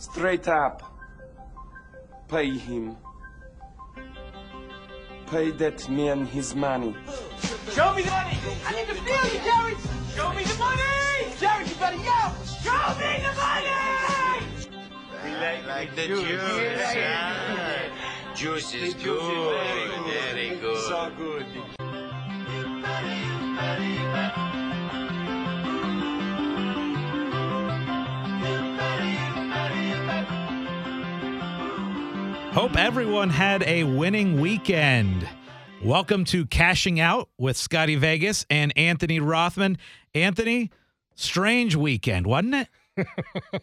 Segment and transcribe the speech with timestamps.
[0.00, 0.82] Straight up.
[2.26, 2.96] Pay him.
[5.30, 6.96] Pay that man his money.
[7.74, 8.38] Show me the money!
[8.66, 9.76] I need to feel you, Jared!
[10.16, 10.80] Show me the money!
[11.38, 12.34] Jared, you better yell!
[12.64, 13.90] Show me the money!
[15.38, 16.24] like, like the juice.
[16.96, 18.34] ah.
[18.34, 19.60] Juice is good.
[20.06, 20.78] Very good.
[20.78, 21.46] So good.
[32.52, 35.28] Hope everyone had a winning weekend.
[35.84, 39.78] Welcome to Cashing Out with Scotty Vegas and Anthony Rothman.
[40.14, 40.72] Anthony,
[41.14, 43.06] strange weekend, wasn't it?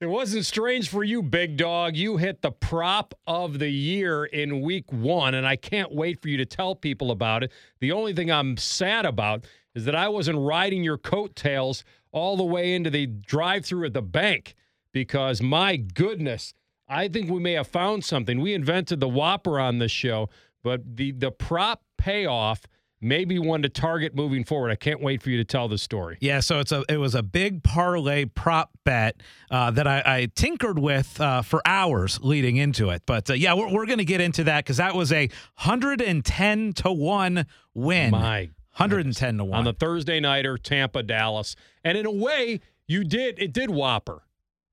[0.00, 1.94] It wasn't strange for you, big dog.
[1.94, 6.30] You hit the prop of the year in week one, and I can't wait for
[6.30, 7.52] you to tell people about it.
[7.80, 12.44] The only thing I'm sad about is that I wasn't riding your coattails all the
[12.44, 14.54] way into the drive through at the bank
[14.90, 16.54] because, my goodness,
[16.90, 18.40] I think we may have found something.
[18.40, 20.28] We invented the Whopper on this show,
[20.62, 22.66] but the, the prop payoff
[23.00, 24.70] may be one to target moving forward.
[24.70, 26.18] I can't wait for you to tell the story.
[26.20, 30.28] Yeah, so it's a it was a big parlay prop bet uh, that I, I
[30.34, 33.02] tinkered with uh, for hours leading into it.
[33.06, 36.02] But uh, yeah, we're, we're going to get into that because that was a hundred
[36.02, 38.10] and ten to one win.
[38.10, 42.12] My hundred and ten to one on the Thursday nighter, Tampa, Dallas, and in a
[42.12, 44.22] way, you did it did Whopper.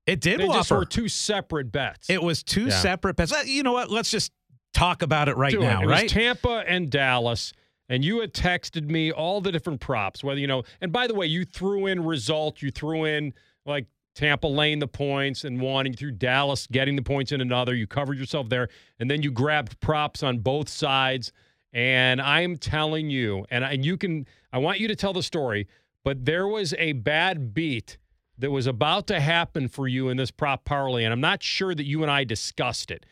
[0.08, 2.08] It did They just were two separate bets.
[2.08, 2.70] It was two Yeah.
[2.80, 3.32] separate bets.
[3.32, 3.90] Uh, You know what?
[3.90, 4.32] Let's just
[4.72, 6.02] talk about it right Do now, It right?
[6.04, 7.52] was Tampa and Dallas,
[7.88, 10.24] and you had texted me all the different props.
[10.24, 12.62] Whether you know, and by the way, you threw in result.
[12.62, 13.34] You threw in
[13.66, 15.84] like Tampa laying the points and one.
[15.86, 17.74] You threw Dallas getting the points in another.
[17.74, 21.32] You covered yourself there, and then you grabbed props on both sides.
[21.72, 24.26] And I'm telling you, and I, and you can.
[24.54, 25.68] I want you to tell the story,
[26.02, 27.98] but there was a bad beat
[28.38, 31.74] that was about to happen for you in this prop parlay, and I'm not sure
[31.74, 33.04] that you and I discussed it.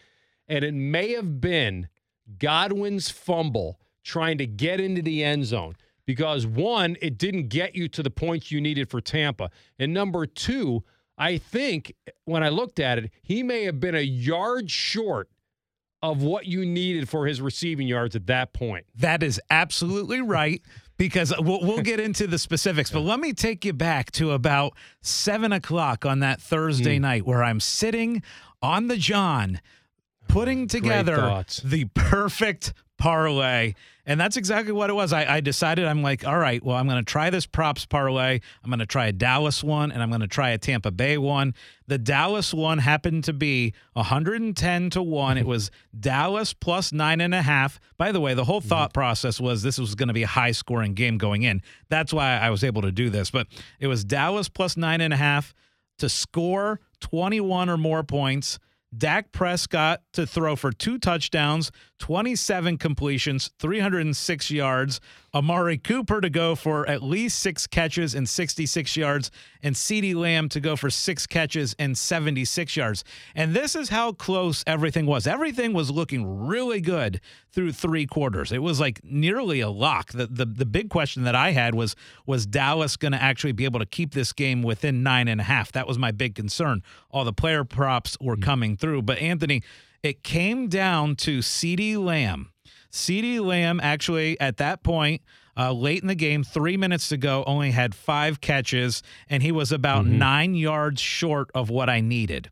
[0.48, 1.88] And it may have been
[2.38, 5.76] Godwin's fumble trying to get into the end zone
[6.06, 9.50] because one, it didn't get you to the points you needed for Tampa.
[9.78, 10.84] And number two,
[11.18, 11.94] I think
[12.24, 15.28] when I looked at it, he may have been a yard short
[16.02, 18.86] of what you needed for his receiving yards at that point.
[18.94, 20.62] That is absolutely right.
[20.98, 24.74] Because we'll, we'll get into the specifics, but let me take you back to about
[25.02, 26.40] seven o'clock on that.
[26.40, 27.02] Thursday hmm.
[27.02, 28.22] night where I'm sitting
[28.62, 29.60] on the John
[30.28, 33.74] putting together the perfect parlay.
[34.08, 35.12] And that's exactly what it was.
[35.12, 38.38] I, I decided I'm like, all right, well, I'm going to try this props parlay.
[38.62, 41.18] I'm going to try a Dallas one and I'm going to try a Tampa Bay
[41.18, 41.54] one.
[41.88, 45.38] The Dallas one happened to be 110 to 1.
[45.38, 47.80] It was Dallas plus nine and a half.
[47.98, 49.00] By the way, the whole thought mm-hmm.
[49.00, 51.60] process was this was going to be a high scoring game going in.
[51.88, 53.32] That's why I was able to do this.
[53.32, 53.48] But
[53.80, 55.52] it was Dallas plus nine and a half
[55.98, 58.60] to score 21 or more points.
[58.96, 65.00] Dak Prescott to throw for two touchdowns, 27 completions, 306 yards.
[65.36, 69.30] Amari Cooper to go for at least six catches and 66 yards,
[69.62, 73.04] and CeeDee Lamb to go for six catches and 76 yards.
[73.34, 75.26] And this is how close everything was.
[75.26, 77.20] Everything was looking really good
[77.50, 78.50] through three quarters.
[78.50, 80.12] It was like nearly a lock.
[80.12, 83.66] The the, the big question that I had was was Dallas going to actually be
[83.66, 85.70] able to keep this game within nine and a half?
[85.72, 86.82] That was my big concern.
[87.10, 88.42] All the player props were hmm.
[88.42, 89.62] coming through, but Anthony,
[90.06, 92.52] it came down to CeeDee Lamb.
[92.90, 95.22] CeeDee Lamb actually at that point.
[95.58, 99.50] Uh, late in the game, three minutes to go, only had five catches, and he
[99.50, 102.50] was about nine yards short of what I needed.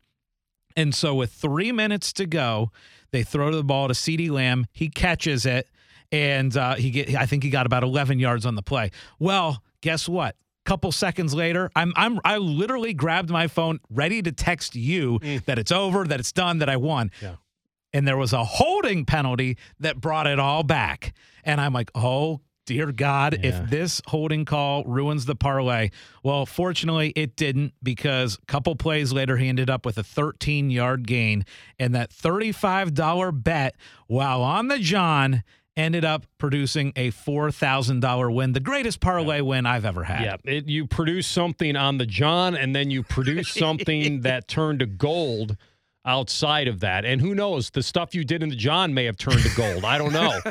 [0.75, 2.71] And so, with three minutes to go,
[3.11, 4.67] they throw the ball to CeeDee Lamb.
[4.73, 5.69] He catches it,
[6.11, 7.15] and uh, he get.
[7.15, 8.91] I think he got about 11 yards on the play.
[9.19, 10.37] Well, guess what?
[10.65, 15.59] Couple seconds later, I'm I'm I literally grabbed my phone, ready to text you that
[15.59, 17.11] it's over, that it's done, that I won.
[17.21, 17.35] Yeah.
[17.95, 21.15] And there was a holding penalty that brought it all back.
[21.45, 23.51] And I'm like, oh dear God, Yeah.
[23.63, 25.91] if this holding call ruins the parlay.
[26.23, 30.71] Well, fortunately, it didn't because a couple plays later, he ended up with a 13
[30.71, 31.45] yard gain.
[31.79, 33.77] And that $35 bet
[34.07, 35.43] while on the John
[35.77, 40.23] ended up producing a $4,000 win, the greatest parlay win I've ever had.
[40.23, 44.79] Yeah, it, you produce something on the John, and then you produce something that turned
[44.81, 45.57] to gold
[46.05, 47.05] outside of that.
[47.05, 49.85] And who knows, the stuff you did in the John may have turned to gold.
[49.85, 50.39] I don't know.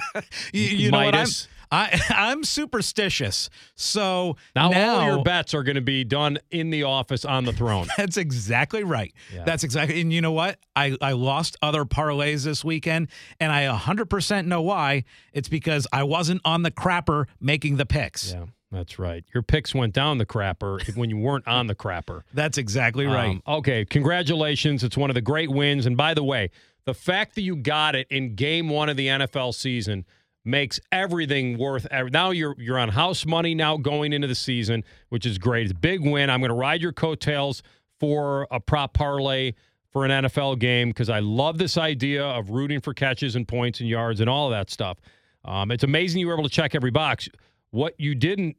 [0.53, 1.15] You, you know what?
[1.15, 1.27] I'm,
[1.71, 3.49] I, I'm superstitious.
[3.75, 7.45] So Now, now all your bets are going to be done in the office on
[7.45, 7.87] the throne.
[7.97, 9.13] That's exactly right.
[9.33, 9.43] Yeah.
[9.43, 9.99] That's exactly.
[10.01, 10.59] And you know what?
[10.75, 13.07] I, I lost other parlays this weekend,
[13.39, 15.03] and I 100% know why.
[15.33, 18.33] It's because I wasn't on the crapper making the picks.
[18.33, 18.45] Yeah.
[18.73, 19.23] That's right.
[19.33, 22.23] Your picks went down the crapper when you weren't on the crapper.
[22.33, 23.29] That's exactly right.
[23.29, 24.83] Um, okay, congratulations.
[24.83, 25.85] It's one of the great wins.
[25.85, 26.49] And by the way,
[26.85, 30.05] the fact that you got it in game one of the NFL season
[30.43, 35.25] makes everything worth now you're you're on house money now going into the season, which
[35.25, 35.63] is great.
[35.63, 36.29] It's a big win.
[36.29, 37.61] I'm gonna ride your coattails
[37.99, 39.53] for a prop parlay
[39.91, 43.79] for an NFL game because I love this idea of rooting for catches and points
[43.79, 44.97] and yards and all of that stuff.
[45.45, 47.29] Um, it's amazing you were able to check every box.
[47.69, 48.57] What you didn't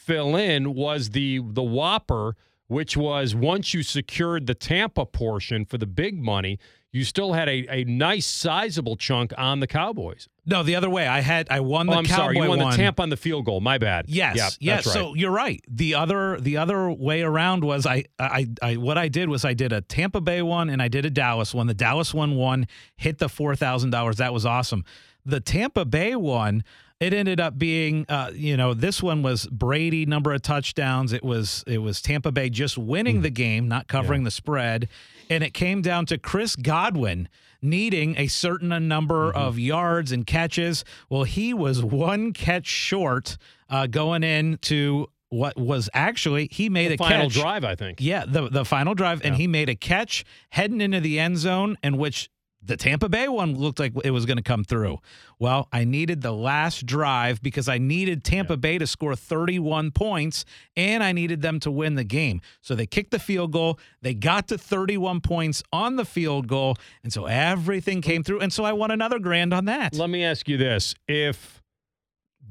[0.00, 2.36] fill in was the the Whopper,
[2.66, 6.58] which was once you secured the Tampa portion for the big money,
[6.92, 10.28] you still had a, a nice sizable chunk on the Cowboys.
[10.46, 11.06] no, the other way.
[11.06, 12.70] I had I won Oh, the I'm Cowboy sorry, you won one.
[12.72, 13.60] the Tampa on the field goal.
[13.60, 14.06] My bad.
[14.08, 14.84] Yes, Yep, yes.
[14.84, 14.92] That's right.
[15.02, 15.60] So you're right.
[15.68, 19.54] The other the other way around was I, I I what I did was I
[19.54, 21.66] did a Tampa Bay one and I did a Dallas one.
[21.68, 22.66] The Dallas one won,
[22.96, 24.16] hit the four thousand dollars.
[24.16, 24.84] That was awesome.
[25.24, 26.64] The Tampa Bay one,
[27.00, 31.12] it ended up being uh, you know, this one was Brady number of touchdowns.
[31.12, 33.22] It was it was Tampa Bay just winning Hmm.
[33.22, 34.88] the game, not covering the spread.
[35.28, 37.28] And it came down to Chris Godwin
[37.62, 39.38] needing a certain number Mm-hmm.
[39.38, 40.84] of yards and catches.
[41.08, 43.36] Well, he was one catch short
[43.68, 47.34] uh, going into what was actually he made the a final catch.
[47.34, 47.98] drive, I think.
[48.00, 51.78] Yeah, the the final drive, and he made a catch heading into the end zone,
[51.84, 52.28] in which
[52.62, 54.98] the Tampa Bay one looked like it was going to come through.
[55.38, 60.44] Well, I needed the last drive because I needed Tampa Bay to score 31 points,
[60.76, 62.40] and I needed them to win the game.
[62.60, 63.78] So they kicked the field goal.
[64.02, 68.40] They got to 31 points on the field goal, and so everything came through.
[68.40, 69.94] And so I won another grand on that.
[69.94, 71.62] Let me ask you this: If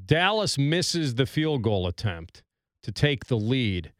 [0.06, 2.42] Dallas misses the field goal attempt
[2.82, 3.92] to take the lead,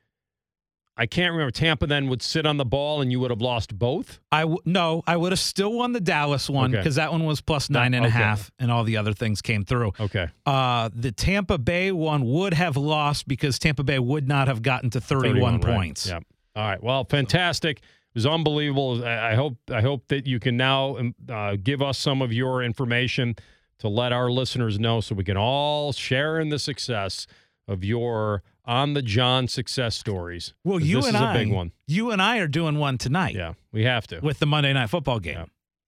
[1.00, 1.50] I can't remember.
[1.50, 4.20] Tampa then would sit on the ball, and you would have lost both.
[4.30, 6.78] I w- no, I would have still won the Dallas one Okay.
[6.78, 9.64] because that one was plus nine and a half, and all the other things came
[9.64, 9.92] through.
[9.98, 10.28] Okay.
[10.44, 14.90] Uh, the Tampa Bay one would have lost because Tampa Bay would not have gotten
[14.90, 15.74] to 31, right.
[15.74, 16.06] points.
[16.06, 16.22] Yep.
[16.54, 16.82] All right.
[16.82, 17.78] Well, fantastic.
[17.78, 19.02] It was unbelievable.
[19.02, 22.30] I I hope I hope that you can now um, uh, give us some of
[22.32, 23.36] your information
[23.78, 27.26] to let our listeners know, so we can all share in the success
[27.66, 30.54] of your on the John success stories.
[30.64, 31.72] Well, you and I, big one.
[31.86, 34.20] you and I are doing one tonight Yeah, we have to.
[34.20, 35.34] with the Monday Night Football game.
[35.34, 35.44] Yeah.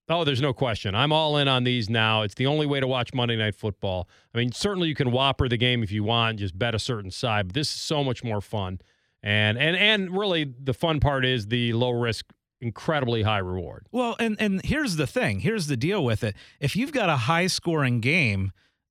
[0.09, 0.95] Oh, there's no question.
[0.95, 2.23] I'm all in on these now.
[2.23, 4.09] It's the only way to watch Monday Night Football.
[4.35, 7.11] I mean, certainly you can whopper the game if you want, just bet a certain
[7.11, 8.81] side, but this is so much more fun.
[9.23, 12.27] And and and really the fun part is the low risk,
[12.61, 13.87] incredibly high reward.
[13.93, 15.41] Well, and and here's the thing.
[15.41, 16.35] Here's the deal with it.
[16.59, 18.51] If you've got a high scoring game,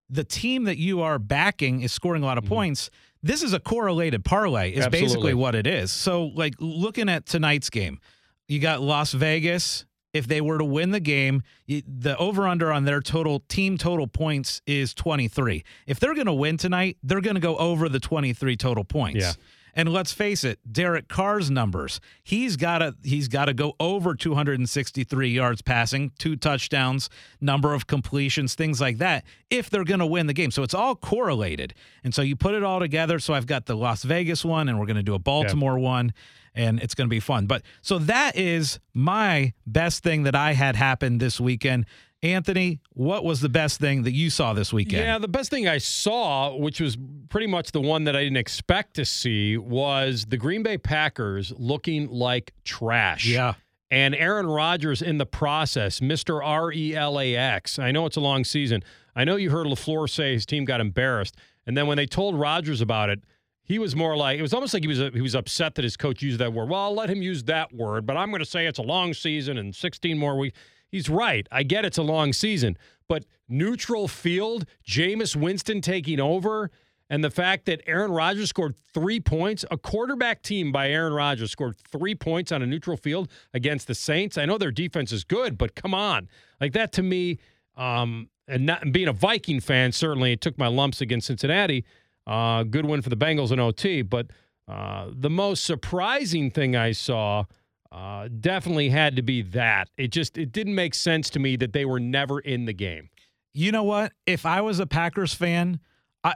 [0.09, 2.53] the team that you are backing is scoring a lot of mm-hmm.
[2.53, 2.89] points.
[3.23, 4.71] This is a correlated parlay.
[4.71, 4.85] Is.
[4.85, 5.01] Absolutely.
[5.01, 5.91] basically what it is.
[5.91, 7.99] So, like looking at tonight's game,
[8.47, 9.85] you got Las Vegas.
[10.13, 14.07] If they were to win the game, the over under on their total team total
[14.07, 15.63] points is 23.
[15.87, 19.21] If they're going to win tonight, they're going to go over the 23 total points.
[19.21, 19.31] Yeah.
[19.75, 21.99] And let's face it, Derek Carr's numbers.
[22.23, 27.09] He's got to he's got to go over 263 yards passing, two touchdowns,
[27.39, 30.51] number of completions, things like that if they're going to win the game.
[30.51, 31.73] So it's all correlated.
[32.03, 34.79] And so you put it all together, so I've got the Las Vegas one and
[34.79, 36.13] we're going to do a Baltimore one
[36.53, 37.45] and it's going to be fun.
[37.45, 41.85] But so that is my best thing that I had happen this weekend.
[42.23, 45.05] Anthony, what was the best thing that you saw this weekend?
[45.05, 46.97] Yeah, the best thing I saw, which was
[47.29, 51.51] pretty much the one that I didn't expect to see, was the Green Bay Packers
[51.57, 53.25] looking like trash.
[53.25, 53.55] Yeah.
[53.89, 56.39] And Aaron Rodgers in the process, Mr.
[56.43, 57.79] R E L A X.
[57.79, 58.83] I know it's a long season.
[59.15, 61.35] I know you heard LaFleur say his team got embarrassed.
[61.65, 63.21] And then when they told Rodgers about it,
[63.63, 65.83] he was more like it was almost like he was uh, he was upset that
[65.83, 66.69] his coach used that word.
[66.69, 69.13] Well, I'll let him use that word, but I'm going to say it's a long
[69.13, 70.57] season and 16 more weeks.
[70.91, 71.47] He's right.
[71.51, 76.69] I get it's a long season, but neutral field, Jameis Winston taking over,
[77.09, 81.51] and the fact that Aaron Rodgers scored three points, a quarterback team by Aaron Rodgers
[81.51, 84.37] scored three points on a neutral field against the Saints.
[84.37, 86.29] I know their defense is good, but come on,
[86.59, 87.39] like that to me.
[87.75, 91.85] Um, and not and being a Viking fan, certainly it took my lumps against Cincinnati.
[92.27, 94.27] Uh, good win for the Bengals in OT, but
[94.67, 97.45] uh, the most surprising thing I saw
[97.91, 99.89] uh, definitely had to be that.
[99.97, 103.09] It just it didn't make sense to me that they were never in the game.
[103.53, 104.13] you know what?
[104.25, 105.79] If I was a Packers fan,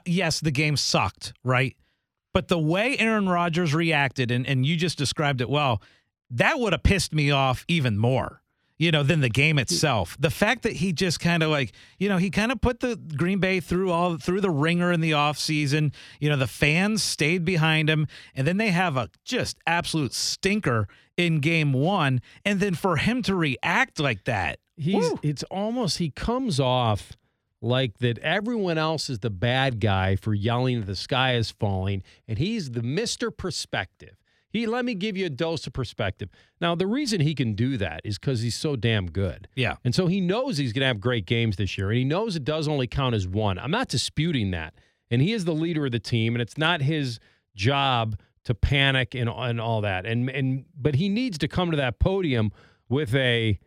[0.06, 1.76] yes, the game sucked, right?
[2.34, 5.82] But the way Aaron Rodgers reacted, and, and you just described it well,
[6.30, 8.42] that would have pissed me off even more,
[8.78, 10.18] you know, than the game itself.
[10.20, 12.96] The fact that he just kind of like, you know, he kind of put the
[12.96, 15.94] Green Bay through all through the ringer in the offseason.
[16.20, 20.88] You know, the fans stayed behind him, and then they have a just absolute stinker
[21.18, 22.22] in game one.
[22.44, 25.20] And then for him to react like that, He's Woo.
[25.24, 27.14] it's almost he comes off
[27.62, 32.04] like that everyone else is the bad guy for yelling that the sky is falling,
[32.28, 33.36] and he's the Mr.
[33.36, 34.18] Perspective.
[34.56, 36.30] He let me give you a dose of perspective.
[36.62, 39.50] Now, the reason he can do that is because he's so damn good.
[39.56, 39.76] Yeah.
[39.84, 42.38] And so he knows he's going to have great games this year, and he knows
[42.38, 43.60] it does only count as one.
[43.60, 44.74] I'm not disputing that.
[45.12, 47.20] And he is the leader of the team, and it's not his
[47.56, 50.06] job to panic and, and all that.
[50.06, 52.52] And and but he needs to come to that podium
[52.88, 53.60] with a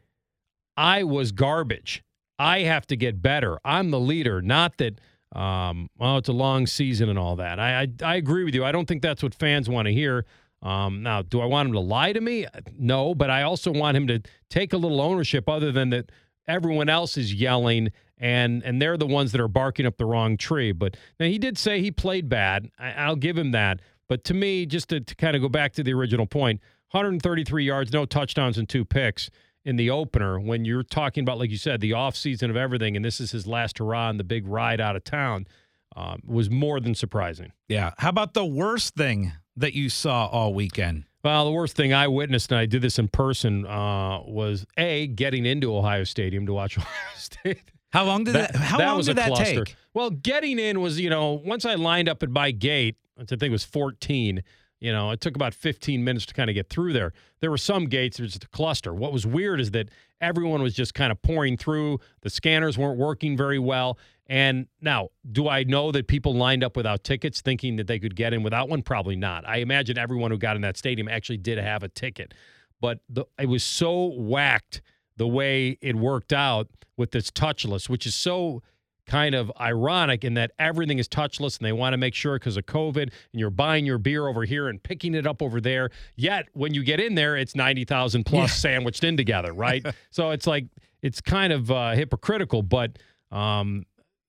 [0.76, 2.02] I was garbage.
[2.38, 3.59] I have to get better.
[3.64, 5.00] I'm the leader, not that
[5.35, 7.61] um, well, it's a long season and all that.
[7.61, 8.64] I, I I agree with you.
[8.64, 10.25] I don't think that's what fans want to hear.
[10.62, 12.46] Um, now, do I want him to lie to me?
[12.76, 16.10] No, but I also want him to take a little ownership, other than that
[16.46, 20.36] everyone else is yelling and and they're the ones that are barking up the wrong
[20.36, 20.72] tree.
[20.72, 22.70] But now he did say he played bad.
[22.78, 23.80] I, I'll give him that.
[24.08, 26.60] But to me, just to, to kind of go back to the original point,
[26.90, 29.30] 133 yards, no touchdowns, and two picks
[29.64, 30.40] in the opener.
[30.40, 33.30] When you're talking about, like you said, the off season of everything, and this is
[33.30, 35.46] his last hurrah and the big ride out of town,
[35.94, 37.52] um, was more than surprising.
[37.68, 37.92] Yeah.
[37.98, 41.04] How about the worst thing that you saw all weekend?
[41.24, 45.08] Well, the worst thing I witnessed, and I did this in person, uh, was a
[45.08, 47.70] getting into Ohio Stadium to watch Ohio State.
[47.90, 49.64] How long did that, how long was did that cluster.
[49.64, 49.76] take?
[49.94, 53.36] Well, getting in was, you know, once I lined up at my gate, which I
[53.36, 54.42] think was 14,
[54.80, 57.12] you know, it took about 15 minutes to kind of get through there.
[57.40, 58.94] There were some gates, it was just a cluster.
[58.94, 59.88] What was weird is that
[60.20, 61.99] everyone was just kind of pouring through.
[62.23, 63.99] The scanners weren't working very well.
[64.26, 68.14] And now, do I know that people lined up without tickets thinking that they could
[68.14, 68.82] get in without one?
[68.82, 69.49] Probably not.
[69.49, 72.35] I imagine everyone who got in that stadium actually did have a ticket.
[72.80, 74.82] But the, it was so whacked
[75.16, 78.62] the way it worked out with this touchless, which is so
[79.08, 82.56] kind of ironic in that everything is touchless and they want to make sure because
[82.56, 85.90] of COVID and you're buying your beer over here and picking it up over there.
[86.14, 89.84] Yet when you get in there, it's 90,000 plus sandwiched in together, right?
[90.10, 90.66] so it's like,
[91.02, 92.98] it's kind of uh, hypocritical, but
[93.32, 93.84] um,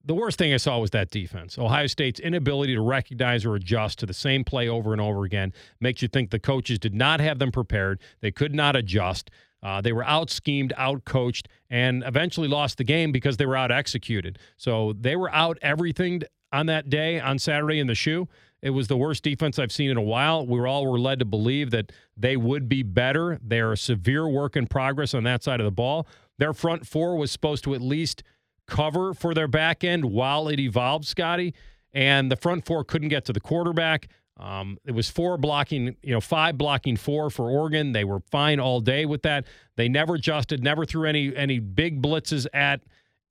[0.06, 1.58] the worst thing I saw was that defense.
[1.58, 5.54] Ohio State's inability to recognize or adjust to the same play over and over again
[5.80, 8.00] makes you think the coaches did not have them prepared.
[8.22, 9.30] They could not adjust.
[9.62, 13.58] Uh, they were out schemed, out coached, and eventually lost the game because they were
[13.58, 14.40] out executed.
[14.58, 18.28] So they were out everything on that day on Saturday in the shoe.
[18.62, 20.46] It was the worst defense I've seen in a while.
[20.46, 23.40] We all were led to believe that they would be better.
[23.42, 26.08] They're a severe work in progress on that side of the ball.
[26.38, 28.24] Their front four was supposed to at least
[28.68, 31.54] cover for their back end while it evolved, Scotty.
[31.94, 34.10] And the front four couldn't get to the quarterback.
[34.40, 37.92] Um, it was four blocking, you know, five blocking four for Oregon.
[37.92, 39.46] They were fine all day with that.
[39.76, 42.82] They never adjusted, never threw any any big blitzes at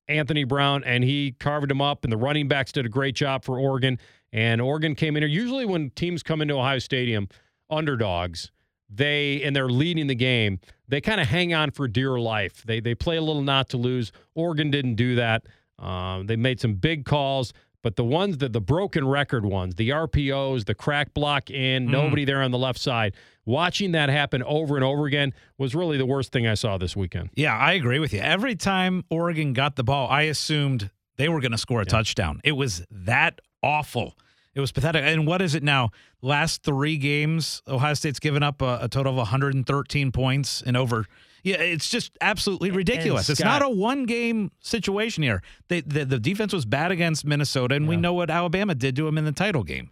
[0.06, 2.04] Anthony Brown, and he carved him up.
[2.04, 3.98] And the running backs did a great job for Oregon.
[4.32, 5.30] And Oregon came in here.
[5.30, 7.28] Usually, when teams come into Ohio Stadium,
[7.70, 8.50] underdogs,
[8.90, 12.62] they and they're leading the game, they kind of hang on for dear life.
[12.66, 14.12] They they play a little not to lose.
[14.34, 15.46] Oregon didn't do that.
[15.78, 19.90] Um, they made some big calls, but the ones that the broken record ones, the
[19.90, 21.90] RPOs, the crack block in, mm.
[21.90, 23.14] nobody there on the left side.
[23.44, 26.94] Watching that happen over and over again was really the worst thing I saw this
[26.94, 27.30] weekend.
[27.34, 28.20] Yeah, I agree with you.
[28.20, 32.40] Every time Oregon got the ball, I assumed they were going to score a touchdown.
[32.44, 34.16] It was that awful.
[34.54, 35.02] It was pathetic.
[35.04, 35.90] And what is it now?
[36.20, 41.06] Last three games, Ohio State's given up a, a total of 113 points and over.
[41.42, 43.30] Yeah, it's just absolutely ridiculous.
[43.30, 45.42] it's not a one game situation here.
[45.68, 49.04] They, the, the defense was bad against Minnesota, and we know what Alabama did to
[49.04, 49.90] them in the title game.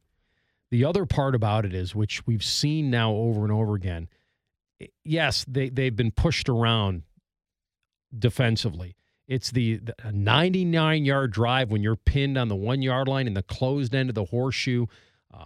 [0.70, 4.08] The other part about it is, which we've seen now over and over again,
[5.04, 7.02] yes, they, they've been pushed around
[8.16, 8.96] defensively.
[9.28, 13.34] It's the, the 99 yard drive when you're pinned on the one yard line in
[13.34, 14.86] the closed end of the horseshoe.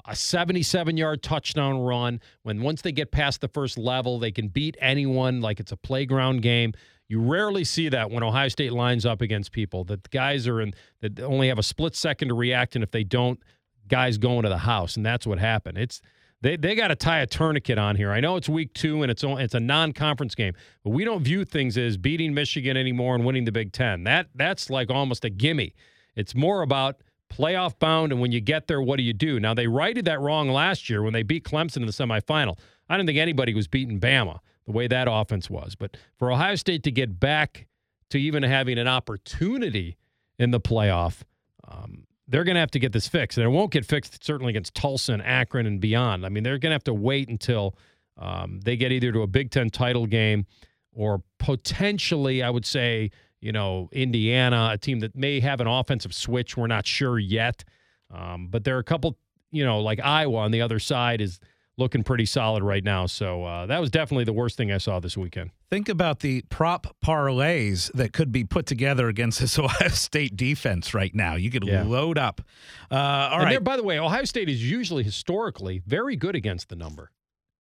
[0.06, 2.20] A 77 yard touchdown run.
[2.42, 5.76] When once they get past the first level, they can beat anyone like it's a
[5.76, 6.72] playground game.
[7.08, 9.84] You rarely see that when Ohio State lines up against people.
[9.84, 13.02] That guys are in that only have a split second to react, and if they
[13.02, 13.40] don't,
[13.88, 15.76] guys going to the house, and that's what happened.
[15.76, 16.00] It's
[16.40, 18.12] they they got to tie a tourniquet on here.
[18.12, 20.54] I know it's week two and it's it's a non-conference game,
[20.84, 24.04] but we don't view things as beating Michigan anymore and winning the Big Ten.
[24.04, 25.74] That that's like almost a gimme.
[26.16, 29.40] It's more about playoff bound, and when you get there, what do you do?
[29.40, 32.58] Now they righted that wrong last year when they beat Clemson in the semifinal.
[32.88, 36.56] I don't think anybody was beating Bama the way that offense was, but for Ohio
[36.56, 37.66] State to get back
[38.10, 39.96] to even having an opportunity
[40.38, 41.22] in the playoff.
[41.66, 44.50] Um, they're going to have to get this fixed, and it won't get fixed certainly
[44.50, 46.24] against Tulsa and Akron and beyond.
[46.24, 47.76] I mean, they're going to have to wait until
[48.16, 50.46] um, they get either to a Big Ten title game
[50.92, 53.10] or potentially, I would say,
[53.40, 56.56] you know, Indiana, a team that may have an offensive switch.
[56.56, 57.64] We're not sure yet,
[58.10, 59.16] um, but there are a couple,
[59.50, 61.40] you know, like Iowa on the other side is
[61.78, 63.06] looking pretty solid right now.
[63.06, 65.50] So uh, that was definitely the worst thing I saw this weekend.
[65.70, 70.92] Think about the prop parlays that could be put together against this Ohio State defense
[70.92, 71.36] right now.
[71.36, 71.84] You could Yeah.
[71.84, 72.42] load up.
[72.90, 73.50] Uh, all and right.
[73.52, 77.12] there, by the way, Ohio State is usually historically very good against the number.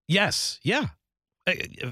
[0.06, 0.60] Yes.
[0.62, 0.88] Yeah.
[1.46, 1.90] Uh, uh,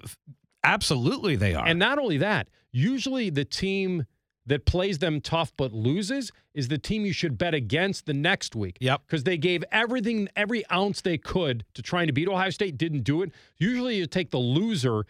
[0.65, 1.67] Absolutely, they are.
[1.67, 4.07] And not only that, usually the team
[4.49, 8.57] that plays them tough but loses is the team you should bet against the next
[8.57, 8.79] week.
[8.81, 9.03] Yep.
[9.07, 13.03] Because they gave everything, every ounce they could to trying to beat Ohio State, didn't
[13.03, 13.31] do it.
[13.59, 15.05] Usually you take the loser.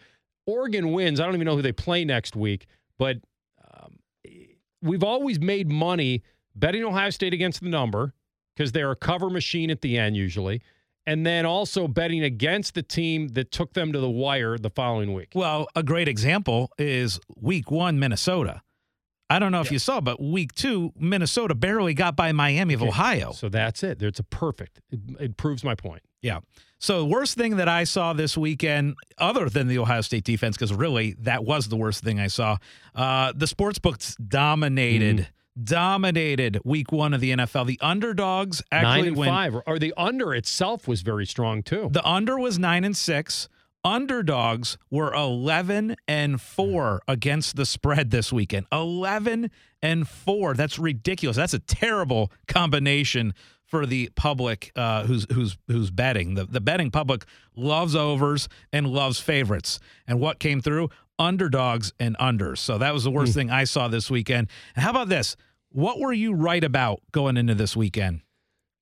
[0.45, 1.19] Oregon wins.
[1.19, 3.17] I don't even know who they play next week, but
[3.73, 3.99] um,
[4.81, 6.21] we've always made money
[6.53, 8.13] betting Ohio State against the number
[8.55, 10.61] because they're a cover machine at the end usually.
[11.09, 15.11] And then also betting against the team that took them to the wire the following
[15.11, 15.29] week.
[15.33, 18.61] Well, a great example is week one, Minnesota.
[19.27, 22.83] I don't know if you saw, but week two, Minnesota barely got by Miami of
[22.83, 23.31] Ohio.
[23.31, 24.03] So that's it.
[24.03, 24.81] It's a perfect.
[24.91, 26.03] It, it proves my point.
[26.21, 26.41] Yeah.
[26.77, 30.57] So the worst thing that I saw this weekend, other than the Ohio State defense,
[30.57, 32.57] because really that was the worst thing I saw.
[32.93, 35.27] Uh, the sports books dominated,
[35.63, 37.67] dominated week one of the NFL.
[37.67, 39.29] The underdogs Nine actually and win.
[39.29, 41.89] five, or, the under itself was very strong too.
[41.91, 43.49] The under was nine and six.
[43.83, 48.65] Underdogs were 11 and 4 against the spread this weekend.
[48.73, 49.49] 11
[49.81, 50.53] and 4.
[50.53, 51.37] That's ridiculous.
[51.37, 53.33] That's a terrible combination
[53.65, 56.33] for the public uh, who's who's who's betting.
[56.33, 57.23] The the betting public
[57.55, 59.79] loves overs and loves favorites.
[60.07, 60.89] And what came through?
[61.19, 62.57] Underdogs and unders.
[62.57, 64.49] So that was the worst thing I saw this weekend.
[64.75, 65.35] And how about this?
[65.71, 68.21] What were you right about going into this weekend?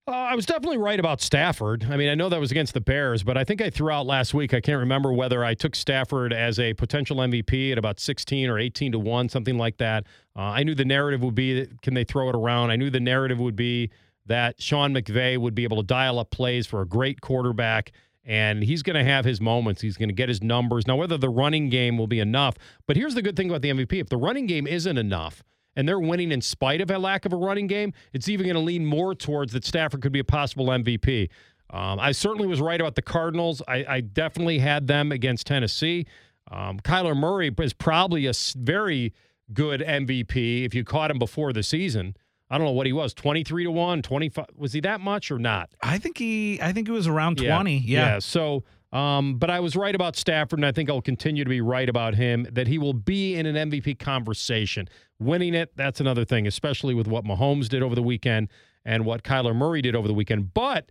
[0.07, 1.85] Uh, I was definitely right about Stafford.
[1.89, 4.05] I mean, I know that was against the Bears, but I think I threw out
[4.05, 4.53] last week.
[4.53, 8.57] I can't remember whether I took Stafford as a potential MVP at about 16 or
[8.57, 10.05] 18 to 1, something like that.
[10.33, 12.71] Uh, I knew the narrative would be can they throw it around?
[12.71, 13.89] I knew the narrative would be
[14.27, 17.91] that Sean McVay would be able to dial up plays for a great quarterback.
[18.23, 19.81] And he's going to have his moments.
[19.81, 20.87] He's going to get his numbers.
[20.87, 23.71] Now, whether the running game will be enough, but here's the good thing about the
[23.71, 23.99] MVP.
[23.99, 25.43] If the running game isn't enough,
[25.77, 28.55] and they're winning in spite of a lack of a running game, it's even going
[28.55, 31.29] to lean more towards that Stafford could be a possible MVP.
[31.69, 33.61] Um, I certainly was right about the Cardinals.
[33.67, 36.05] I, I definitely had them against Tennessee.
[36.51, 39.13] Um, Kyler Murray is probably a very
[39.53, 42.15] good MVP if you caught him before the season.
[42.49, 44.45] I don't know what he was 23 to 1, 25.
[44.55, 45.69] Was he that much or not?
[45.81, 47.53] I think he I think it was around Yeah.
[47.55, 47.79] 20.
[47.79, 48.19] Yeah.
[48.19, 48.63] So,
[48.93, 51.89] um, but I was right about Stafford, and I think I'll continue to be right
[51.89, 54.87] about him that he will be in an MVP conversation.
[55.19, 58.49] Winning it, that's another thing, especially with what Mahomes did over the weekend
[58.85, 60.53] and what Kyler Murray did over the weekend.
[60.53, 60.89] But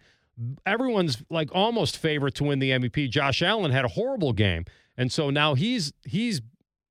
[0.65, 3.09] everyone's like almost favorite to win the MVP.
[3.11, 4.65] Josh Allen had a horrible game,
[4.97, 6.41] and so now he's he's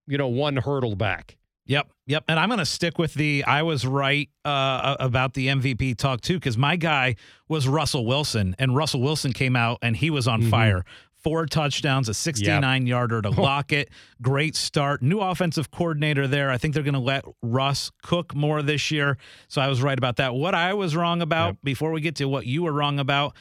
[0.07, 1.37] you know one hurdle back.
[1.67, 2.23] Yep, yep.
[2.27, 6.21] And I'm going to stick with the I was right uh, about the MVP talk
[6.21, 7.15] too, because my guy
[7.47, 10.85] was Russell Wilson, and Russell Wilson came out and he was on fire.
[11.25, 13.89] Four touchdowns, a 69 yarder to lock it.
[14.21, 15.01] Great start.
[15.01, 16.51] New offensive coordinator there.
[16.51, 19.17] I think they're going to let Russ cook more this year.
[19.47, 20.35] So I was right about that.
[20.35, 21.57] What I was wrong about, Yep.
[21.63, 23.35] before we get to what you were wrong about,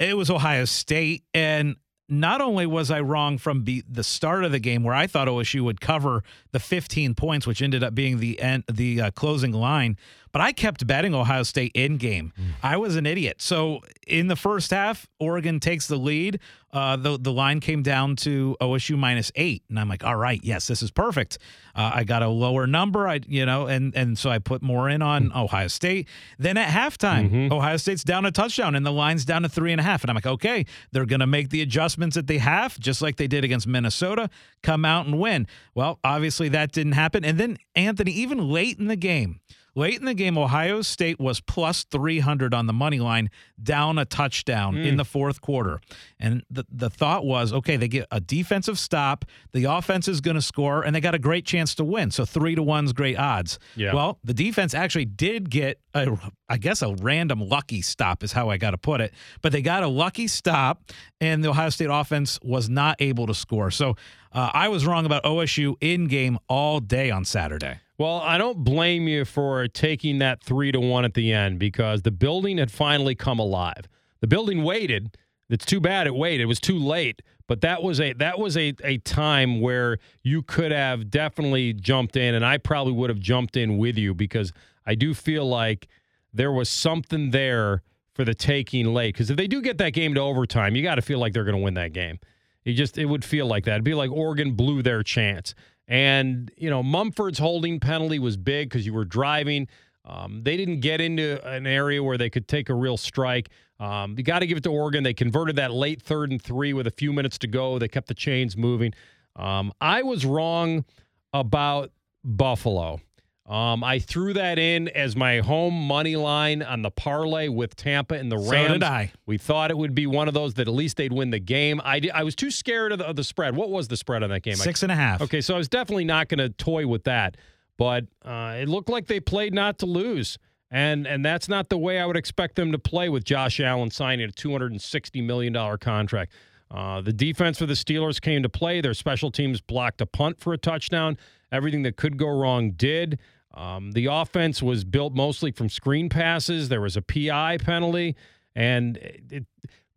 [0.00, 1.22] it was Ohio State.
[1.32, 1.76] And
[2.08, 5.28] not only was I wrong from be, the start of the game where I thought
[5.28, 9.52] OSU would cover the 15 points, which ended up being the end, the uh, closing
[9.52, 9.96] line,
[10.32, 12.32] but I kept betting Ohio State in game.
[12.62, 13.40] I was an idiot.
[13.40, 16.40] So in the first half, Oregon takes the lead.
[16.70, 20.38] Uh, the the line came down to OSU minus eight, and I'm like, all right,
[20.42, 21.38] yes, this is perfect.
[21.74, 24.86] Uh, I got a lower number, I you know, and and so I put more
[24.90, 26.08] in on Ohio State.
[26.38, 29.80] Then at halftime, Ohio State's down a touchdown, and the line's down to three and
[29.80, 33.00] a half, and I'm like, okay, they're gonna make the adjustments at the half, just
[33.00, 34.28] like they did against Minnesota,
[34.62, 35.46] come out and win.
[35.74, 39.40] Well, obviously that didn't happen, and then Anthony, even late in the game.
[39.74, 43.30] Late in the game, Ohio State was plus 300 on the money line,
[43.62, 45.80] down a touchdown in the fourth quarter.
[46.18, 50.34] And the, the thought was okay, they get a defensive stop, the offense is going
[50.34, 52.10] to score, and they got a great chance to win.
[52.10, 53.58] So three to one's great odds.
[53.76, 53.94] Yeah.
[53.94, 56.16] Well, the defense actually did get, a,
[56.48, 59.12] I guess, a random lucky stop, is how I got to put it.
[59.42, 60.82] But they got a lucky stop,
[61.20, 63.70] and the Ohio State offense was not able to score.
[63.70, 63.96] So
[64.32, 67.80] uh, I was wrong about OSU in game all day on Saturday.
[67.98, 72.02] Well, I don't blame you for taking that three to one at the end because
[72.02, 73.88] the building had finally come alive.
[74.20, 75.16] The building waited.
[75.50, 76.44] It's too bad it waited.
[76.44, 77.22] It was too late.
[77.48, 82.14] But that was a that was a, a time where you could have definitely jumped
[82.14, 84.52] in, and I probably would have jumped in with you because
[84.86, 85.88] I do feel like
[86.32, 87.82] there was something there
[88.14, 89.14] for the taking late.
[89.14, 91.44] Because if they do get that game to overtime, you got to feel like they're
[91.44, 92.20] going to win that game.
[92.64, 93.72] You just it would feel like that.
[93.72, 95.54] It'd be like Oregon blew their chance.
[95.88, 99.66] And you know, Munford's holding penalty was big because you were driving.
[100.04, 103.50] Um, they didn't get into an area where they could take a real strike.
[103.80, 105.02] Um, you got to give it to Oregon.
[105.02, 107.78] They converted that late third and three with a few minutes to go.
[107.78, 108.92] They kept the chains moving.
[109.36, 110.84] Um, I was wrong
[111.32, 111.90] about
[112.24, 113.00] Buffalo.
[113.48, 118.14] Um, I threw that in as my home money line on the parlay with Tampa
[118.14, 119.10] and the So did I.
[119.24, 121.80] We thought it would be one of those that at least they'd win the game.
[121.82, 123.56] I, I was too scared of the, of the spread.
[123.56, 124.56] What was the spread on that game?
[124.56, 125.22] Six and a half.
[125.22, 127.38] Okay, so I was definitely not going to toy with that,
[127.78, 130.38] but uh, it looked like they played not to lose,
[130.70, 133.90] and and that's not the way I would expect them to play with Josh Allen
[133.90, 136.32] signing a two hundred and sixty million dollar contract.
[136.70, 138.82] Uh, the defense for the Steelers came to play.
[138.82, 141.16] Their special teams blocked a punt for a touchdown.
[141.50, 143.18] Everything that could go wrong did.
[143.58, 146.68] Um, the offense was built mostly from screen passes.
[146.68, 148.14] There was a PI penalty,
[148.54, 149.46] and it,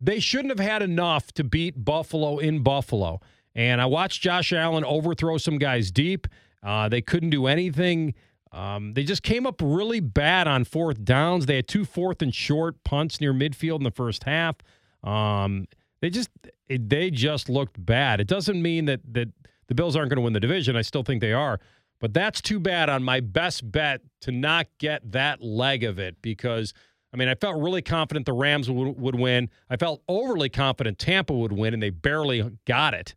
[0.00, 3.20] they shouldn't have had enough to beat Buffalo in Buffalo.
[3.54, 6.26] And I watched Josh Allen overthrow some guys deep.
[6.62, 8.14] Uh, they couldn't do anything.
[8.50, 11.46] Um, they just came up really bad on fourth downs.
[11.46, 14.56] They had two fourth and short punts near midfield in the first half.
[15.04, 15.66] Um,
[16.00, 16.30] they just
[16.68, 18.20] they just looked bad.
[18.20, 19.28] It doesn't mean that that
[19.68, 20.74] the Bills aren't going to win the division.
[20.76, 21.60] I still think they are.
[22.02, 26.16] But that's too bad on my best bet to not get that leg of it
[26.20, 26.74] because
[27.14, 29.48] I mean I felt really confident the Rams would, would win.
[29.70, 33.14] I felt overly confident Tampa would win, and they barely got it.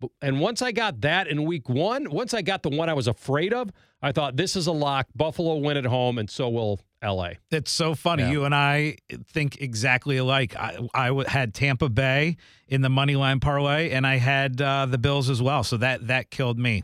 [0.00, 2.94] But- And once I got that in week one, once I got the one I
[2.94, 3.70] was afraid of,
[4.02, 5.06] I thought this is a lock.
[5.14, 7.34] Buffalo win at home, and so will LA.
[7.52, 8.24] It's so funny.
[8.24, 8.30] Yeah.
[8.32, 8.96] You and I
[9.32, 10.56] think exactly alike.
[10.56, 14.86] I, I w- had Tampa Bay in the money line parlay, and I had uh,
[14.86, 15.62] the Bills as well.
[15.62, 16.82] So that that killed me.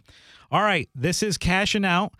[0.52, 2.12] All right, this is cashing out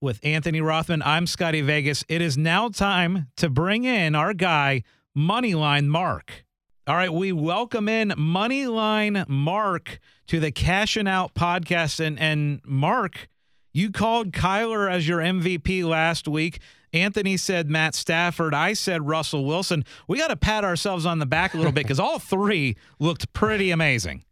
[0.00, 1.02] with Anthony Rothman.
[1.02, 2.04] I'm Scotty Vegas.
[2.08, 4.82] It is now time to bring in our guy
[5.16, 6.44] Moneyline Mark.
[6.88, 13.28] All right, we welcome in Moneyline Mark to the Cashing Out podcast, and and Mark.
[13.72, 16.58] You called Kyler as your MVP last week.
[16.92, 18.52] Anthony said Matt Stafford.
[18.52, 19.84] I said Russell Wilson.
[20.08, 23.32] We got to pat ourselves on the back a little bit because all three looked
[23.32, 24.24] pretty amazing.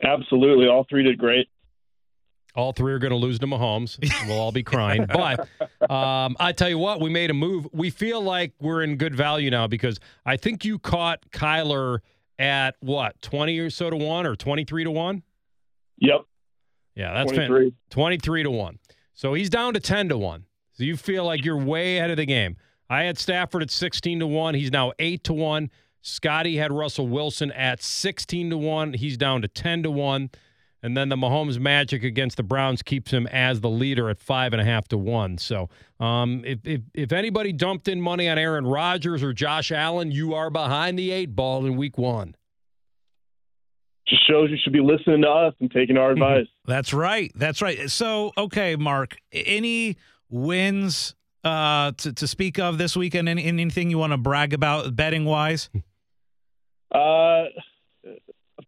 [0.00, 0.68] Absolutely.
[0.68, 1.48] All three did great.
[2.54, 3.98] All three are going to lose to Mahomes.
[4.28, 5.06] We'll all be crying.
[5.12, 5.48] But
[5.90, 7.66] um, I tell you what, we made a move.
[7.72, 11.98] We feel like we're in good value now because I think you caught Kyler
[12.38, 15.22] at what, 20 or so to 1 or 23 to 1?
[15.98, 16.20] Yep.
[16.94, 17.74] Yeah, that's fan- 23.
[17.90, 18.78] 23 to 1.
[19.14, 20.44] So he's down to 10 to 1.
[20.72, 22.56] So you feel like you're way ahead of the game.
[22.90, 24.54] I had Stafford at 16 to 1.
[24.54, 25.70] He's now 8 to 1.
[26.02, 28.92] Scotty had Russell Wilson at 16 to 1.
[28.94, 30.30] He's down to 10 to 1.
[30.84, 34.52] And then the Mahomes magic against the Browns keeps him as the leader at five
[34.52, 35.38] and a half to one.
[35.38, 40.12] So um, if, if if anybody dumped in money on Aaron Rodgers or Josh Allen,
[40.12, 42.34] you are behind the eight ball in week one.
[44.06, 46.48] Just shows you should be listening to us and taking our advice.
[46.66, 47.32] That's right.
[47.34, 47.90] That's right.
[47.90, 49.96] So, okay, Mark, any
[50.28, 53.30] wins uh, to, to speak of this weekend?
[53.30, 55.70] Any, anything you want to brag about betting wise?
[56.94, 57.73] Uh, a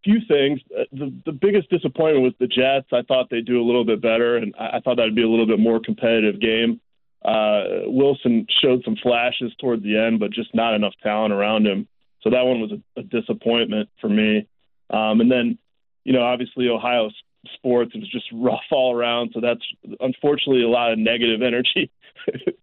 [0.07, 0.61] few things.
[0.73, 2.89] Uh, The the biggest disappointment was the Jets.
[2.93, 5.29] I thought they'd do a little bit better, and I I thought that'd be a
[5.29, 6.81] little bit more competitive game.
[7.25, 11.89] Uh, Wilson showed some flashes toward the end, but just not enough talent around him.
[12.23, 14.47] So that one was a, a disappointment for me.
[14.91, 15.59] Um, and then,
[16.05, 17.11] you know, obviously Ohio
[17.55, 19.33] sports it was just rough all around.
[19.35, 19.65] So that's
[20.01, 21.91] unfortunately a lot of negative energy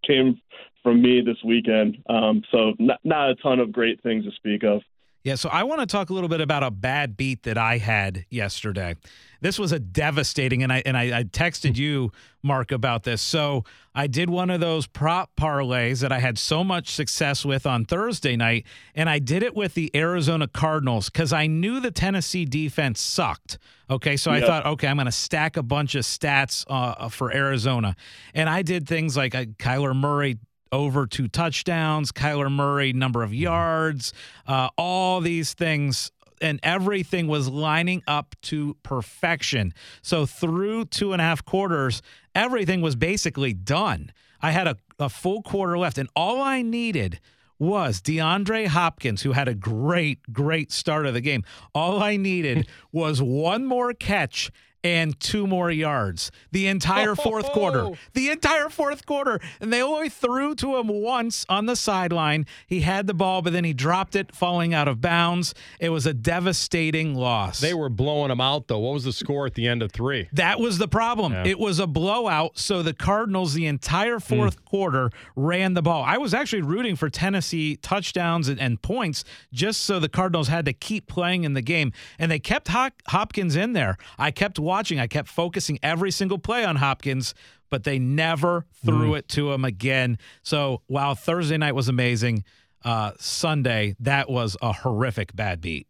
[0.05, 0.41] came
[0.81, 1.97] from me this weekend.
[2.07, 4.81] Um, so not, not a ton of great things to speak of.
[5.23, 7.77] Yeah, so I want to talk a little bit about a bad beat that I
[7.77, 8.95] had yesterday.
[9.39, 13.21] This was a devastating, and I and I, I texted you, Mark, about this.
[13.21, 13.63] So
[13.95, 17.85] I did one of those prop parlays that I had so much success with on
[17.85, 22.43] Thursday night, and I did it with the Arizona Cardinals because I knew the Tennessee
[22.43, 23.59] defense sucked.
[23.89, 27.33] Okay, so I thought, okay, I'm going to stack a bunch of stats uh, for
[27.33, 27.95] Arizona,
[28.33, 30.37] and I did things like uh, Kyler Murray
[30.73, 34.11] over two touchdowns, Kyler Murray number of yards,
[34.47, 36.11] uh, all these things.
[36.41, 39.73] And everything was lining up to perfection.
[40.01, 42.01] So through two and a half quarters,
[42.35, 44.11] everything was basically done.
[44.41, 47.21] I had a, a full quarter left, and all I needed
[47.59, 51.43] was DeAndre Hopkins, who had a great, great start of the game.
[51.73, 54.51] All I needed was one more catch
[54.83, 57.79] and two more yards the entire fourth quarter.
[57.79, 57.97] Oh.
[58.13, 59.39] The entire fourth quarter.
[59.61, 62.45] And they only threw to him once on the sideline.
[62.67, 65.53] He had the ball, but then he dropped it, falling out of bounds.
[65.79, 67.59] It was a devastating loss.
[67.59, 68.79] They were blowing him out though.
[68.79, 70.27] What was the score at the end of three?
[70.33, 71.33] That was the problem.
[71.33, 71.47] Yeah.
[71.47, 72.57] It was a blowout.
[72.57, 74.35] So the Cardinals, the entire hmm.
[74.35, 76.03] fourth quarter, ran the ball.
[76.03, 80.65] I was actually rooting for Tennessee touchdowns and, and points just so the Cardinals had
[80.65, 81.93] to keep playing in the game.
[82.19, 83.97] And they kept Hop- Hopkins in there.
[84.17, 87.33] I kept watching, I kept focusing every single play on Hopkins,
[87.69, 90.17] but they never threw it to him again.
[90.43, 92.43] So while Thursday night was amazing,
[92.83, 95.87] uh, Sunday, that was a horrific bad beat.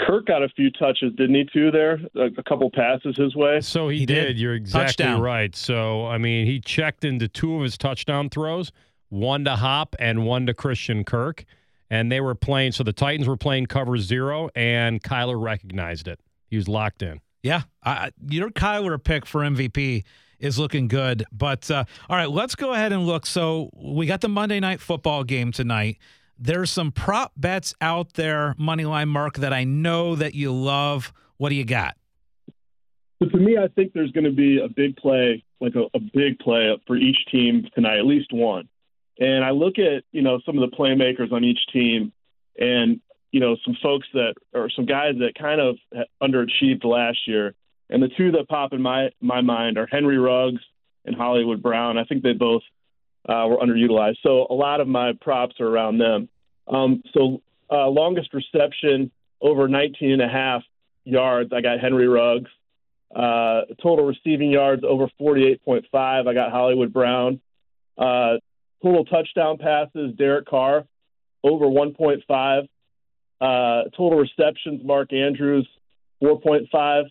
[0.00, 1.44] Kirk got a few touches, didn't he?
[1.52, 3.60] Too there, a, a couple passes his way.
[3.60, 4.24] So he, He did.
[4.26, 4.38] did.
[4.38, 5.20] You're exactly Touchdown.
[5.20, 5.54] right.
[5.54, 8.72] So I mean, he checked into two of his touchdown throws,
[9.10, 11.44] one to Hop and one to Christian Kirk,
[11.90, 12.72] and they were playing.
[12.72, 16.20] So the Titans were playing cover zero, and Kyler recognized it.
[16.46, 17.20] He was locked in.
[17.42, 20.04] Yeah, I, your Kyler pick for MVP
[20.38, 21.24] is looking good.
[21.32, 23.24] But uh, all right, let's go ahead and look.
[23.24, 25.98] So we got the Monday night football game tonight.
[26.38, 31.12] There's some prop bets out there, moneyline mark that I know that you love.
[31.36, 31.96] What do you got?
[33.22, 36.00] So to me, I think there's going to be a big play, like a, a
[36.00, 38.68] big play for each team tonight, at least one.
[39.20, 42.12] And I look at you know some of the playmakers on each team,
[42.58, 43.00] and
[43.32, 45.76] you know some folks that or some guys that kind of
[46.22, 47.54] underachieved last year.
[47.90, 50.62] And the two that pop in my my mind are Henry Ruggs
[51.04, 51.98] and Hollywood Brown.
[51.98, 52.62] I think they both
[53.28, 54.18] uh, were underutilized.
[54.22, 56.28] So a lot of my props are around them.
[56.68, 60.62] Um, so uh, longest reception over 19 and a half
[61.04, 61.52] yards.
[61.52, 62.50] I got Henry Ruggs.
[63.14, 65.82] Uh, total receiving yards over 48.5.
[65.92, 67.40] I got Hollywood Brown.
[67.98, 68.34] Uh,
[68.82, 70.86] total touchdown passes, Derek Carr
[71.44, 72.68] over 1.5.
[73.42, 75.68] Uh, total receptions, Mark Andrews
[76.22, 77.04] 4.5.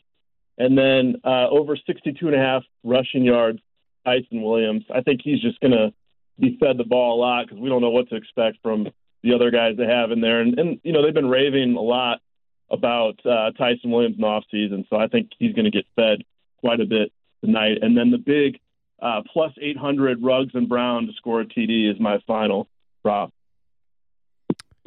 [0.57, 3.59] And then uh, over 62 and a half rushing yards,
[4.05, 4.83] Ty'Son Williams.
[4.93, 5.93] I think he's just going to
[6.39, 8.87] be fed the ball a lot because we don't know what to expect from
[9.23, 10.39] the other guys they have in there.
[10.39, 12.21] And, and you know, they've been raving a lot
[12.69, 16.23] about uh, Ty'Son Williams in the offseason, so I think he's going to get fed
[16.61, 17.11] quite a bit
[17.43, 17.79] tonight.
[17.81, 18.57] And then the big
[19.01, 22.69] uh, plus 800 Ruggs and Brown to score a TD is my final
[23.03, 23.33] prop.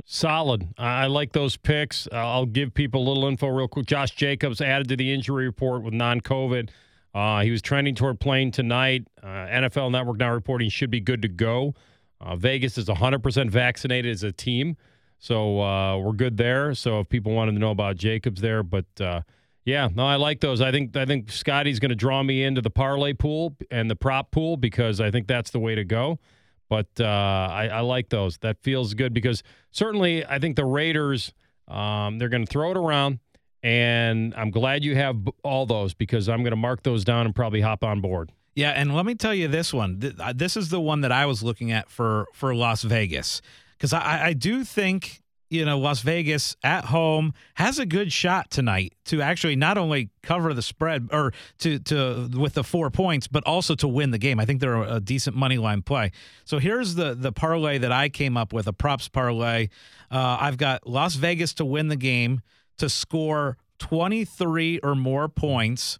[0.06, 0.68] Solid.
[0.76, 2.06] I like those picks.
[2.06, 3.86] Uh, I'll give people a little info real quick.
[3.86, 6.68] Josh Jacobs added to the injury report with non-COVID.
[7.14, 9.06] Uh, he was trending toward playing tonight.
[9.22, 11.74] Uh, NFL Network now reporting should be good to go.
[12.20, 14.76] Uh, Vegas is 100% vaccinated as a team,
[15.18, 16.74] so uh, we're good there.
[16.74, 19.22] So if people wanted to know about Jacobs there, but uh,
[19.64, 20.60] yeah, no, I like those.
[20.60, 23.96] I think I think Scotty's going to draw me into the parlay pool and the
[23.96, 26.18] prop pool because I think that's the way to go.
[26.68, 28.38] But uh, I, I like those.
[28.38, 31.32] That feels good because certainly I think the Raiders
[31.68, 33.20] um, they're going to throw it around,
[33.62, 37.34] and I'm glad you have all those because I'm going to mark those down and
[37.34, 38.32] probably hop on board.
[38.54, 40.00] Yeah, and let me tell you this one.
[40.20, 43.40] Uh, This is the one that I was looking at for for Las Vegas
[43.72, 48.50] because I, I do think you know Las Vegas at home has a good shot
[48.50, 53.28] tonight to actually not only cover the spread or to to with the four points,
[53.28, 54.40] but also to win the game.
[54.40, 56.10] I think they're a decent money line play.
[56.44, 59.68] So here's the the parlay that I came up with a props parlay.
[60.10, 62.40] Uh, I've got Las Vegas to win the game
[62.78, 65.98] to score 23 or more points.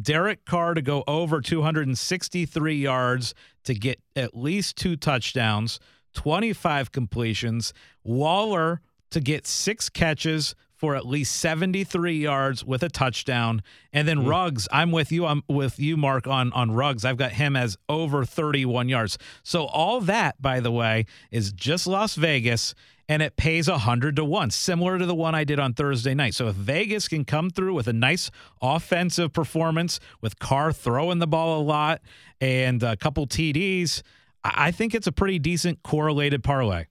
[0.00, 5.80] Derek Carr to go over 263 yards to get at least two touchdowns,
[6.16, 7.72] 25 completions.
[8.02, 13.62] Waller to get six catches for at least 73 yards with a touchdown.
[13.92, 14.28] And then hmm.
[14.28, 15.24] Ruggs, I'm with you.
[15.24, 17.04] I'm with you, Mark, on, on Ruggs.
[17.04, 19.16] I've got him as over 31 yards.
[19.42, 22.74] So all that, by the way, is just Las Vegas
[23.08, 26.34] and it pays 100 to 1, similar to the one I did on Thursday night.
[26.34, 31.26] So if Vegas can come through with a nice offensive performance with Carr throwing the
[31.28, 32.02] ball a lot
[32.40, 34.02] and a couple TDs,
[34.46, 36.86] I I think it's a pretty decent correlated parlay.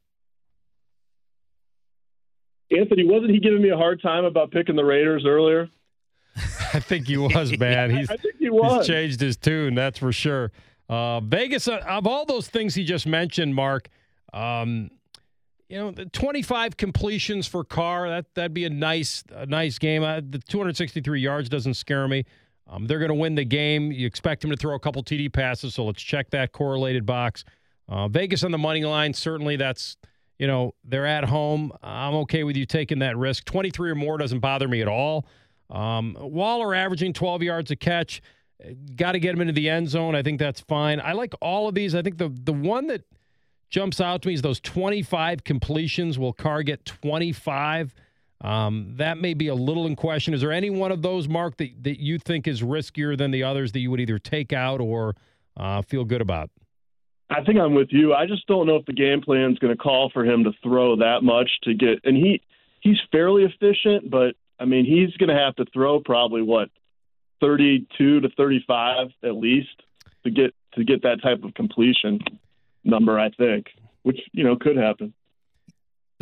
[2.72, 5.70] Anthony, wasn't he giving me a hard time about picking the Raiders earlier?
[6.74, 7.96] I think he was, man.
[7.96, 8.88] He's, I think he he's was.
[8.88, 10.52] changed his tune, that's for sure.
[10.90, 13.90] Uh, Vegas, uh, of all those things he just mentioned, Mark,
[14.34, 14.90] um,
[15.70, 20.04] you know, the 25 completions for Carr, that, that'd be a nice a nice game.
[20.04, 22.26] Uh, the 263 yards doesn't scare me.
[22.68, 23.92] Um, they're going to win the game.
[23.92, 27.44] You expect them to throw a couple TD passes, so let's check that correlated box.
[27.88, 29.98] Uh, Vegas on the money line, certainly that's,
[30.40, 31.72] you know, they're at home.
[31.84, 33.46] I'm okay with you taking that risk.
[33.46, 35.28] 23 or more doesn't bother me at all.
[35.70, 38.22] Um, Waller averaging 12 yards a catch.
[38.96, 40.16] Got to get him into the end zone.
[40.16, 41.00] I think that's fine.
[41.00, 41.94] I like all of these.
[41.94, 43.04] I think the the one that
[43.70, 46.18] jumps out to me is those 25 completions.
[46.18, 47.94] Will Carr get 25?
[48.46, 50.36] Um, that may be a little in question.
[50.36, 53.42] Is there any one of those, Mark, that, that you think is riskier than the
[53.42, 55.16] others that you would either take out or
[55.58, 56.52] uh, feel good about?
[57.28, 58.14] I think I'm with you.
[58.14, 60.52] I just don't know if the game plan is going to call for him to
[60.62, 62.02] throw that much to get.
[62.04, 62.40] And he
[62.82, 66.70] he's fairly efficient, but I mean he's going to have to throw probably what
[67.42, 69.82] 32 to 35 at least
[70.24, 72.20] to get to get that type of completion
[72.84, 73.20] number.
[73.20, 73.70] I think,
[74.04, 75.16] which you know could happen.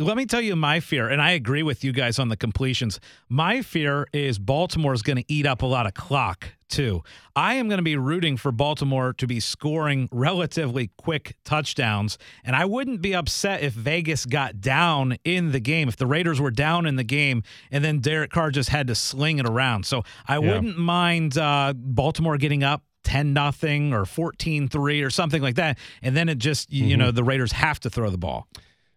[0.00, 2.98] Let me tell you my fear, and I agree with you guys on the completions.
[3.28, 7.04] My fear is Baltimore is going to eat up a lot of clock too.
[7.36, 12.56] I am going to be rooting for Baltimore to be scoring relatively quick touchdowns, and
[12.56, 16.50] I wouldn't be upset if Vegas got down in the game, if the Raiders were
[16.50, 19.86] down in the game, and then Derek Carr just had to sling it around.
[19.86, 20.54] So I Yeah.
[20.54, 22.82] wouldn't mind uh, Baltimore getting up.
[23.04, 27.10] 10 nothing or 14-3 or something like that and then it just you- you know
[27.10, 28.48] the Raiders have to throw the ball.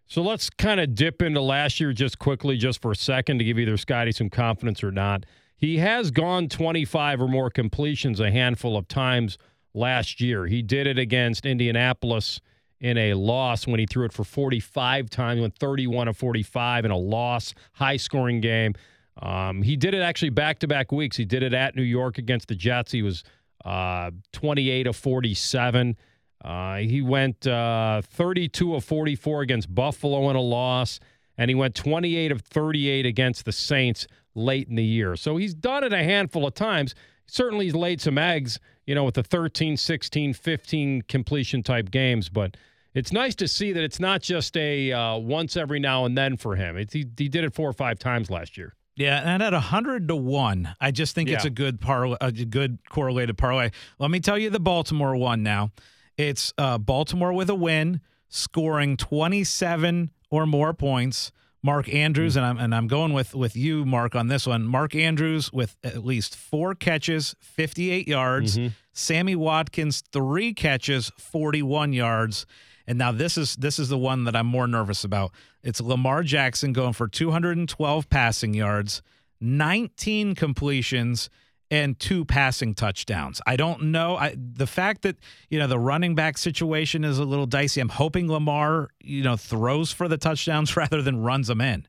[0.08, 3.44] So let's kind of dip into last year just quickly, just for a second, to
[3.44, 5.26] give either Scotty some confidence or not.
[5.54, 9.36] He has gone 25 or more completions a handful of times
[9.74, 10.46] last year.
[10.46, 12.40] He did it against Indianapolis
[12.80, 16.90] in a loss when he threw it for 45 times, went 31 of 45 in
[16.90, 18.74] a loss, high scoring game.
[19.20, 21.18] Um, he did it actually back to back weeks.
[21.18, 22.92] He did it at New York against the Jets.
[22.92, 23.24] He was
[23.64, 25.96] uh, 28 of 47.
[26.44, 31.00] Uh, he went uh, 32 of 44 against Buffalo in a loss,
[31.36, 35.16] and he went 28 of 38 against the Saints late in the year.
[35.16, 36.94] So he's done it a handful of times.
[37.26, 42.28] Certainly, he's laid some eggs, you know, with the 13, 16, 15 completion type games,
[42.28, 42.56] but
[42.94, 46.36] it's nice to see that it's not just a uh, once every now and then
[46.36, 46.76] for him.
[46.76, 48.74] It's, he, he did it four or five times last year.
[48.96, 52.78] Yeah, and at hundred to one, I just think it's a good par, a good
[52.88, 53.70] correlated parlay.
[54.00, 55.70] Let me tell you the Baltimore one now.
[56.18, 61.32] It's uh, Baltimore with a win, scoring twenty-seven or more points.
[61.62, 64.64] Mark Andrews and I'm and I'm going with with you, Mark, on this one.
[64.64, 68.58] Mark Andrews with at least four catches, fifty-eight yards.
[68.92, 72.46] Sammy Watkins three catches, forty-one yards.
[72.86, 75.32] And now this is this is the one that I'm more nervous about.
[75.62, 79.02] It's Lamar Jackson going for 212 passing yards,
[79.40, 81.28] 19 completions,
[81.70, 83.40] and two passing touchdowns.
[83.46, 84.16] I don't know.
[84.16, 85.16] I, the fact that
[85.50, 87.80] you know the running back situation is a little dicey.
[87.80, 91.86] I'm hoping Lamar you know throws for the touchdowns rather than runs them in.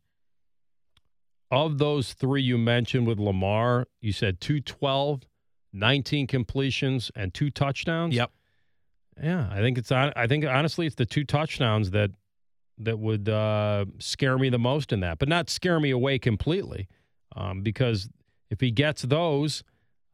[1.51, 5.23] Of those three you mentioned with Lamar, you said 212,
[5.73, 8.13] 19 completions, and two touchdowns.
[8.13, 8.31] Yep.
[9.21, 10.13] Yeah, I think it's on.
[10.15, 12.11] I think honestly, it's the two touchdowns that
[12.77, 16.87] that would uh, scare me the most in that, but not scare me away completely,
[17.35, 18.09] um, because
[18.49, 19.63] if he gets those,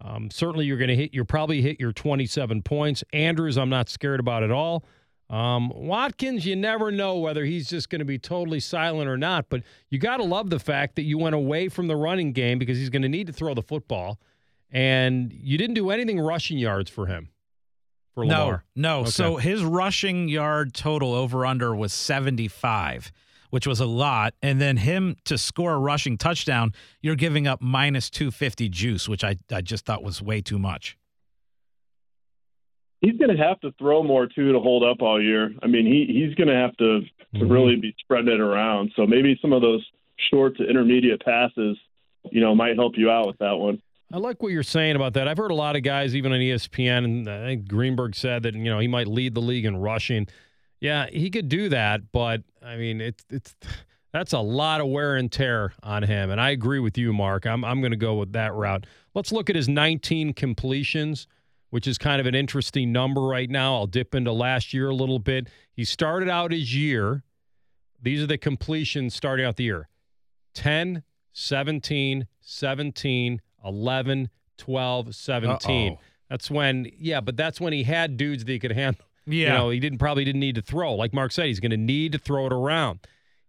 [0.02, 1.14] um, certainly you're going to hit.
[1.14, 3.04] You're probably hit your 27 points.
[3.14, 4.84] Andrews, I'm not scared about at all.
[5.30, 9.48] Um, Watkins, you never know whether he's just going to be totally silent or not,
[9.50, 12.60] but you got to love the fact that you went away from the running game
[12.60, 14.20] because he's going to need to throw the football,
[14.70, 17.30] and you didn't do anything rushing yards for him.
[18.14, 18.64] For No, Lamar.
[18.76, 19.00] no.
[19.02, 19.10] Okay.
[19.10, 23.12] So his rushing yard total over under was 75,
[23.50, 24.34] which was a lot.
[24.42, 29.24] And then him to score a rushing touchdown, you're giving up minus 250 juice, which
[29.24, 30.98] I, I just thought was way too much.
[33.02, 35.54] He's going to have to throw more too to hold up all year.
[35.62, 37.02] I mean, he he's going to have to
[37.36, 37.52] to Mhm.
[37.52, 38.94] really be spreading it around.
[38.96, 39.86] So maybe some of those
[40.30, 41.78] short to intermediate passes,
[42.32, 43.82] you know, might help you out with that one.
[44.14, 45.28] I like what you're saying about that.
[45.28, 48.54] I've heard a lot of guys, even on ESPN, and I think Greenberg said that
[48.54, 50.28] you know he might lead the league in rushing.
[50.80, 53.56] Yeah, he could do that, but I mean, it's it's
[54.12, 56.30] that's a lot of wear and tear on him.
[56.30, 57.46] And I agree with you, Mark.
[57.46, 58.86] I'm I'm going to go with that route.
[59.14, 61.28] Let's look at his 19 completions,
[61.70, 63.76] which is kind of an interesting number right now.
[63.76, 65.50] I'll dip into last year a little bit.
[65.74, 67.24] He started out his year.
[68.02, 69.90] These are the completions starting out the year
[70.54, 75.94] 10, 17, 17, 11, 12, 17.
[75.94, 76.00] Uh-oh.
[76.30, 79.06] That's when, yeah, but that's when he had dudes that he could handle.
[79.26, 79.48] Yeah.
[79.48, 80.94] You know, he didn't probably didn't need to throw.
[80.94, 83.00] Like Mark said, he's going to need to throw it around.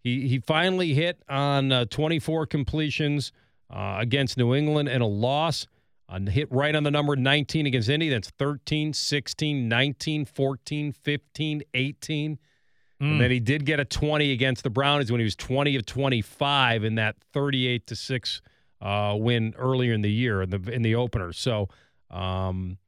[0.00, 3.32] He he finally hit on uh, 24 completions
[3.70, 5.66] uh, against New England and a loss.
[6.08, 8.08] Uh, hit right on the number 19 against Indy.
[8.08, 12.38] That's 13, 16, 19, 14, 15, 18.
[12.98, 15.84] And then he did get a 20 against the Brownies when he was 20 of
[15.84, 18.40] 25 in that 38 to 6
[18.80, 21.32] uh, win earlier in the year in the in the opener.
[21.32, 21.68] So
[22.10, 22.78] um,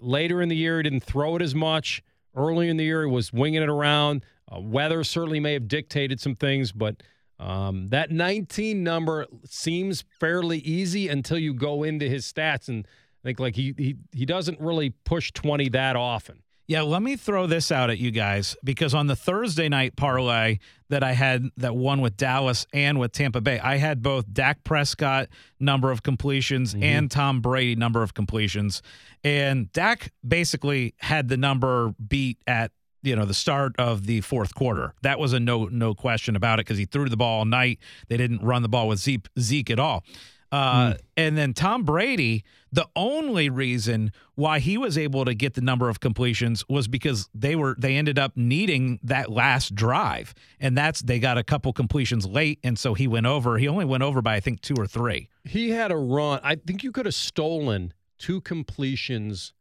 [0.00, 2.02] later in the year, he didn't throw it as much.
[2.34, 4.24] Early in the year, he was winging it around.
[4.50, 7.02] Uh, weather certainly may have dictated some things, but
[7.38, 12.86] um, that 19 number seems fairly easy until you go into his stats and
[13.22, 16.42] think like he he he doesn't really push 20 that often.
[16.70, 20.60] Yeah, let me throw this out at you guys because on the Thursday night parlay
[20.88, 24.62] that I had that one with Dallas and with Tampa Bay, I had both Dak
[24.62, 26.84] Prescott number of completions mm-hmm.
[26.84, 28.82] and Tom Brady number of completions.
[29.24, 32.70] And Dak basically had the number beat at
[33.02, 34.94] you know the start of the fourth quarter.
[35.02, 37.80] That was a no no question about it because he threw the ball all night.
[38.06, 40.04] They didn't run the ball with Zeke, Zeke at all.
[40.52, 45.60] Uh, And then Tom Brady, the only reason why he was able to get the
[45.60, 50.76] number of completions was because they were they ended up needing that last drive, and
[50.76, 53.58] that's they got a couple completions late, and so he went over.
[53.58, 55.28] He only went over by I think two or three.
[55.44, 56.40] He had a run.
[56.42, 59.52] I think you could have stolen two completions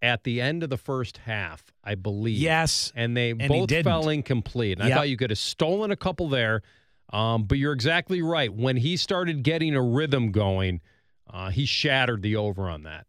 [0.00, 2.38] at the end of the first half, I believe.
[2.38, 2.92] Yes.
[2.94, 4.78] and they he both fell incomplete.
[4.78, 6.62] And I thought you could have stolen a couple there,
[7.12, 8.52] um, but you're exactly right.
[8.52, 10.80] When he started getting a rhythm going,
[11.30, 13.06] uh, he shattered the over on that.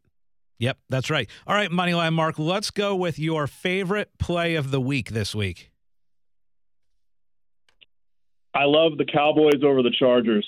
[0.59, 1.29] Yep, that's right.
[1.47, 5.71] All right, Moneyline Mark, let's go with your favorite play of the week this week.
[8.53, 10.45] I love the Cowboys over the Chargers.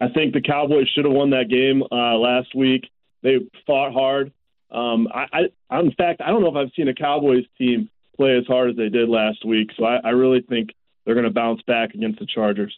[0.00, 2.88] I think the Cowboys should have won that game uh, last week.
[3.22, 4.32] They fought hard.
[4.70, 8.36] Um, I, I, in fact, I don't know if I've seen a Cowboys team play
[8.36, 9.70] as hard as they did last week.
[9.76, 10.70] So I, I really think
[11.08, 12.76] they're going to bounce back against the Chargers.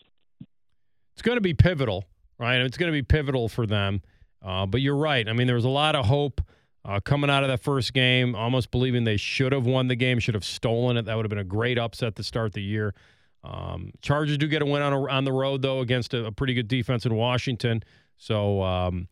[1.15, 2.05] It's going to be pivotal,
[2.39, 2.61] right?
[2.61, 4.03] It's going to be pivotal for them.
[4.41, 5.29] Uh, but you're right.
[5.29, 6.41] I mean, there was a lot of hope
[6.85, 10.21] uh, coming out of that first game, almost believing they should have won the game,
[10.21, 11.07] should have stolen it.
[11.07, 12.95] That would have been a great upset to start the year.
[13.43, 16.31] Um, Chargers do get a win on, a, on the road, though, against a, a
[16.31, 17.83] pretty good defense in Washington.
[18.17, 19.09] So um,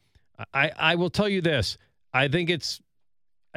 [0.54, 1.76] I, I will tell you this.
[2.14, 2.80] I think it's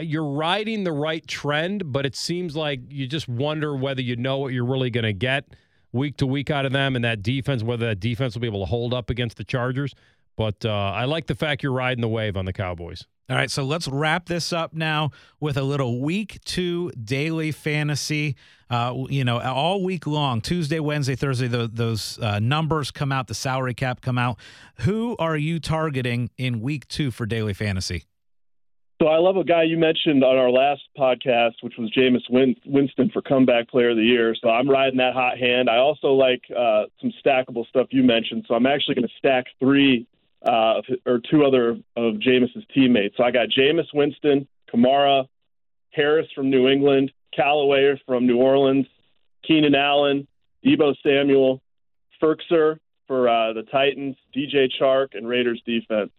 [0.02, 4.38] you're riding the right trend, but it seems like you just wonder whether you know
[4.38, 5.46] what you're really going to get
[5.92, 8.62] week to week out of them and that defense, whether that defense will be able
[8.62, 9.94] to hold up against the Chargers.
[10.36, 13.06] But uh, I like the fact you're riding the wave on the Cowboys.
[13.30, 18.36] All right, so let's wrap this up now with a little week two daily fantasy.
[18.70, 23.28] Uh, you know, all week long, Tuesday, Wednesday, Thursday, the, those uh, numbers come out,
[23.28, 24.38] the salary cap come out.
[24.80, 28.06] Who are you targeting in week two for daily fantasy?
[29.02, 32.22] So I love a guy you mentioned on our last podcast, which was Jameis
[32.68, 34.36] Winston for comeback player of the year.
[34.40, 35.72] So I'm riding that hot hand.
[35.72, 38.46] I also like uh, some stackable stuff you mentioned.
[38.48, 40.06] So I'm actually going to stack three
[40.46, 43.18] uh, or two other of Jameis's teammates.
[43.18, 45.26] So I got Jameis Winston, Kamara,
[45.90, 48.86] Harris from New England, Callaway from New Orleans,
[49.48, 50.28] Keenan Allen,
[50.64, 51.60] Deebo Samuel,
[52.22, 52.78] Firkser
[53.08, 56.12] for uh, the Titans, DJ Chark, and Raiders defense.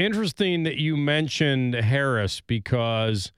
[0.00, 3.32] Interesting that you mentioned Harris because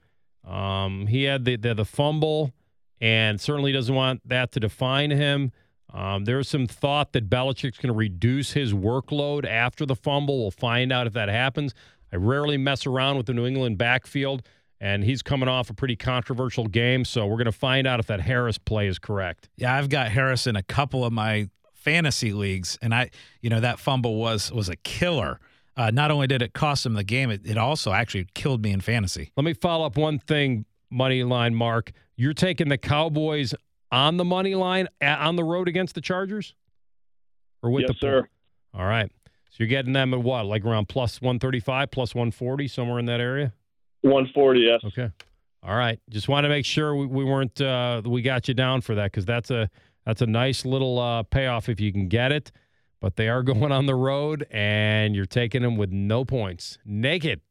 [0.47, 2.53] um, he had the, the the fumble
[3.01, 5.51] and certainly doesn't want that to define him.
[5.93, 10.39] Um, there's some thought that Belichick's going to reduce his workload after the fumble.
[10.39, 11.73] We'll find out if that happens.
[12.13, 14.47] I rarely mess around with the New England backfield,
[14.79, 18.07] and he's coming off a pretty controversial game, so we're going to find out if
[18.07, 19.49] that Harris play is correct.
[19.57, 23.09] Yeah, I've got Harris in a couple of my fantasy leagues, and I,
[23.41, 25.41] you know, that fumble was was a killer.
[25.75, 28.71] Uh, not only did it cost him the game, it, it also actually killed me
[28.71, 29.31] in fantasy.
[29.35, 31.91] Let me follow up one thing, money line Mark.
[32.15, 33.55] You're taking the Cowboys
[33.91, 36.53] on the money line a- on the road against the Chargers,
[37.63, 38.29] or with yes, the sir.
[38.75, 39.11] All right,
[39.49, 43.19] so you're getting them at what, like around plus 135, plus 140, somewhere in that
[43.19, 43.53] area.
[44.01, 44.81] 140, yes.
[44.83, 45.09] Okay.
[45.65, 45.99] All right.
[46.09, 49.11] Just want to make sure we, we weren't uh, we got you down for that
[49.11, 49.69] because that's a
[50.05, 52.51] that's a nice little uh, payoff if you can get it.
[53.03, 57.41] But they are going on the road, and you're taking them with no points, naked.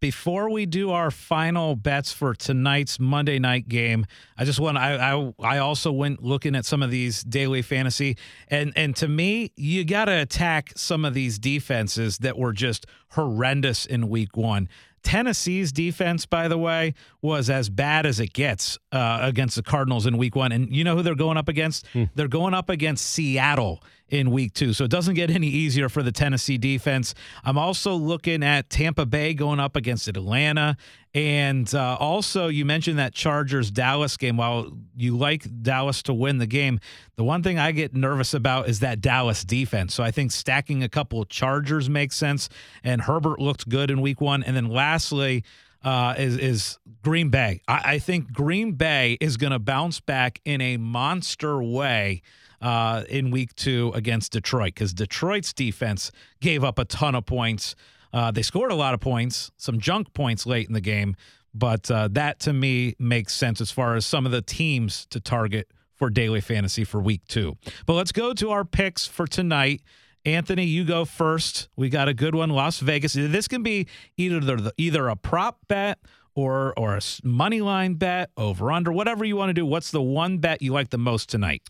[0.00, 4.06] Before we do our final bets for tonight's Monday night game,
[4.38, 8.16] I just want I I, I also went looking at some of these daily fantasy,
[8.48, 12.86] and and to me, you got to attack some of these defenses that were just
[13.10, 14.70] horrendous in Week One.
[15.02, 20.06] Tennessee's defense, by the way, was as bad as it gets uh, against the Cardinals
[20.06, 21.86] in Week One, and you know who they're going up against?
[22.14, 24.72] They're going up against Seattle in week two.
[24.72, 27.14] So it doesn't get any easier for the Tennessee defense.
[27.44, 30.76] I'm also looking at Tampa Bay going up against Atlanta.
[31.12, 34.36] And uh, also, you mentioned that Chargers Dallas game.
[34.36, 36.78] While you like Dallas to win the game,
[37.16, 39.92] the one thing I get nervous about is that Dallas defense.
[39.92, 42.48] So I think stacking a couple of Chargers makes sense.
[42.84, 44.44] And Herbert looked good in week one.
[44.44, 45.42] And then lastly,
[45.82, 47.60] uh, is is Green Bay.
[47.66, 52.22] I, I think Green Bay is going to bounce back in a monster way
[52.60, 57.74] uh, in week two against Detroit because Detroit's defense gave up a ton of points.
[58.12, 61.16] Uh, they scored a lot of points, some junk points late in the game,
[61.54, 65.20] but uh, that to me makes sense as far as some of the teams to
[65.20, 67.56] target for daily fantasy for week two.
[67.86, 69.82] But let's go to our picks for tonight.
[70.24, 71.68] Anthony, you go first.
[71.76, 73.14] We got a good one, Las Vegas.
[73.14, 73.86] This can be
[74.16, 75.98] either the, either a prop bet
[76.34, 79.66] or or a money line bet, over under, whatever you want to do.
[79.66, 81.62] What's the one bet you like the most tonight?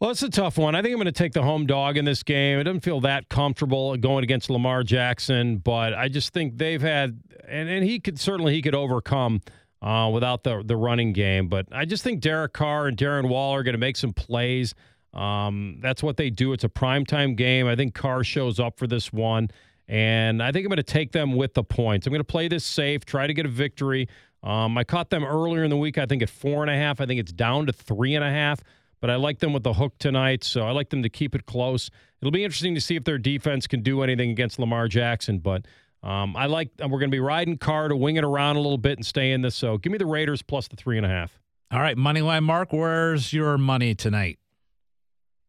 [0.00, 0.74] Well, it's a tough one.
[0.74, 2.58] I think I'm going to take the home dog in this game.
[2.58, 7.20] It doesn't feel that comfortable going against Lamar Jackson, but I just think they've had,
[7.46, 9.42] and, and he could certainly he could overcome
[9.82, 11.48] uh, without the the running game.
[11.48, 14.74] But I just think Derek Carr and Darren Waller are going to make some plays.
[15.12, 16.54] Um, that's what they do.
[16.54, 17.66] It's a primetime game.
[17.66, 19.50] I think Carr shows up for this one,
[19.86, 22.06] and I think I'm going to take them with the points.
[22.06, 24.08] I'm going to play this safe, try to get a victory.
[24.42, 25.98] Um, I caught them earlier in the week.
[25.98, 27.02] I think at four and a half.
[27.02, 28.62] I think it's down to three and a half
[29.00, 31.46] but I like them with the hook tonight, so I like them to keep it
[31.46, 31.90] close.
[32.20, 35.38] it'll be interesting to see if their defense can do anything against Lamar Jackson.
[35.38, 35.66] But
[36.02, 38.78] um, I like we're going to be riding Carr to wing it around a little
[38.78, 39.54] bit and stay in this.
[39.54, 41.38] So give me the Raiders plus the three and a half.
[41.72, 44.38] All right, Moneyline Mark, where's your money tonight?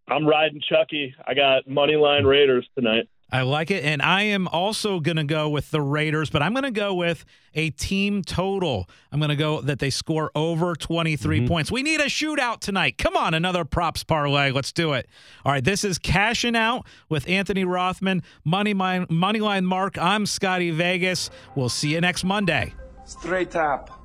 [0.07, 1.15] I'm riding Chucky.
[1.25, 3.07] I got money line Raiders tonight.
[3.31, 3.83] I like it.
[3.83, 6.93] And I am also going to go with the Raiders, but I'm going to go
[6.93, 7.23] with
[7.53, 8.89] a team total.
[9.11, 11.47] I'm going to go that they score over 23 mm-hmm.
[11.47, 11.71] points.
[11.71, 12.97] We need a shootout tonight.
[12.97, 14.51] Come on, another props parlay.
[14.51, 15.07] Let's do it.
[15.45, 19.97] All right, this is Cashing Out with Anthony Rothman, Money Line, Moneyline Mark.
[19.97, 21.29] I'm Scotty Vegas.
[21.55, 22.73] We'll see you next Monday.
[23.05, 23.97] Straight up.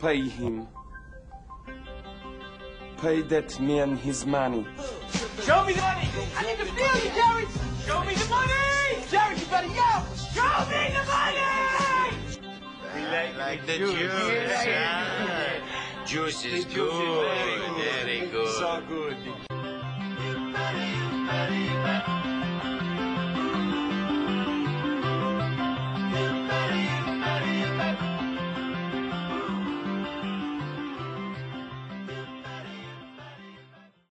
[0.00, 0.66] Pay him.
[2.98, 4.66] Pay that man his money.
[5.42, 6.08] Show me the money.
[6.36, 7.63] I need to feel you, Jerry.
[7.86, 8.52] Show me the money.
[9.10, 10.06] Jerry, you better yell.
[10.32, 11.40] Show me the money.
[13.38, 14.10] Like the juice.
[14.12, 16.04] ah.
[16.06, 17.26] Juice is good.
[17.76, 18.48] Very good.
[18.54, 19.16] So good.